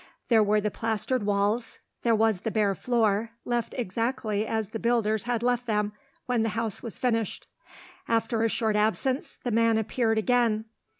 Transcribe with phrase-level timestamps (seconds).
[0.29, 5.25] There were the plastered walls, there was the bare floor, left exactly as the builders
[5.25, 5.93] had left them
[6.25, 7.45] when the house was finished.
[8.07, 10.65] After a short absence, the man appeared again.